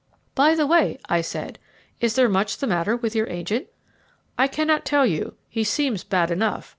"By 0.33 0.55
the 0.55 0.65
way," 0.65 0.97
I 1.09 1.21
said, 1.21 1.59
"is 1.99 2.15
there 2.15 2.27
much 2.27 2.57
the 2.57 2.65
matter 2.65 2.97
with 2.97 3.13
your 3.13 3.27
agent?" 3.29 3.67
"I 4.35 4.47
cannot 4.47 4.83
tell 4.83 5.05
you; 5.05 5.35
he 5.47 5.63
seems 5.63 6.03
bad 6.03 6.31
enough. 6.31 6.69